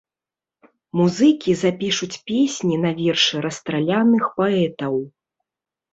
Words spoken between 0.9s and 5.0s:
Музыкі запішуць песні на вершы расстраляных паэтаў.